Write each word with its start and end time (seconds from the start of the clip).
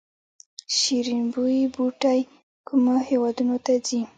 شیرین 0.77 1.23
بویې 1.33 1.65
بوټی 1.75 2.19
کومو 2.67 2.95
هیوادونو 3.09 3.55
ته 3.65 3.73
ځي؟ 3.87 4.01